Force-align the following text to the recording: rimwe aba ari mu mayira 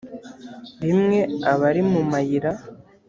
rimwe 0.85 1.19
aba 1.51 1.65
ari 1.69 1.81
mu 1.91 2.01
mayira 2.11 2.51